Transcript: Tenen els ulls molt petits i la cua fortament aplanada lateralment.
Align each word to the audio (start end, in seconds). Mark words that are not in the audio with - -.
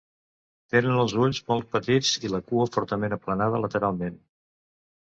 Tenen 0.75 1.01
els 1.01 1.13
ulls 1.25 1.41
molt 1.51 1.69
petits 1.75 2.15
i 2.29 2.33
la 2.37 2.43
cua 2.49 2.67
fortament 2.79 3.17
aplanada 3.21 3.63
lateralment. 3.69 4.23